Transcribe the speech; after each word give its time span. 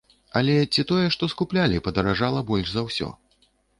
Але 0.39 0.53
ці 0.73 0.85
тое, 0.91 1.03
што 1.15 1.29
скуплялі, 1.33 1.81
падаражала 1.89 2.41
больш 2.49 2.67
за 2.73 2.81
ўсё? 2.87 3.11